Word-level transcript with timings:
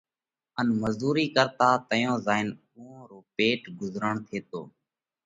ان 0.59 0.67
مزُورئِي 0.81 1.25
ڪرتا 1.35 1.69
تئيون 1.89 2.17
زائينَ 2.25 2.47
اُوئون 2.75 3.01
رو 3.09 3.19
پيٽ 3.35 3.61
ڳُزروڻ 3.77 4.15
ٿيتو۔ 4.27 4.61